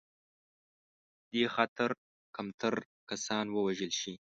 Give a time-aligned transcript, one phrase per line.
[1.31, 1.89] دې خاطر
[2.35, 2.73] کمتر
[3.09, 4.13] کسان ووژل شي.